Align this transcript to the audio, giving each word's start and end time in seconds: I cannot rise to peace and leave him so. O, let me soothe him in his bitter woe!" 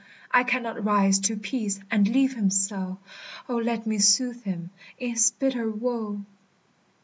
I 0.31 0.43
cannot 0.43 0.83
rise 0.83 1.19
to 1.19 1.35
peace 1.37 1.79
and 1.91 2.07
leave 2.07 2.33
him 2.33 2.49
so. 2.49 2.97
O, 3.47 3.57
let 3.57 3.85
me 3.85 3.99
soothe 3.99 4.41
him 4.41 4.71
in 4.97 5.11
his 5.11 5.29
bitter 5.29 5.69
woe!" 5.69 6.25